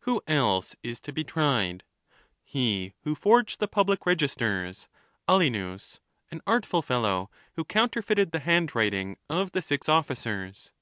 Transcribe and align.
Who 0.00 0.20
else 0.26 0.76
is 0.82 1.00
to 1.00 1.14
be 1.14 1.24
tried? 1.24 1.82
He 2.44 2.92
who 3.04 3.14
forged 3.14 3.58
the 3.58 3.66
public 3.66 4.04
registers— 4.04 4.86
Alenus, 5.26 5.98
an 6.30 6.42
artful 6.46 6.82
fellow, 6.82 7.30
who 7.54 7.64
counterfeited 7.64 8.32
the 8.32 8.40
handwriting 8.40 9.16
of 9.30 9.52
the 9.52 9.62
six 9.62 9.88
officers. 9.88 10.72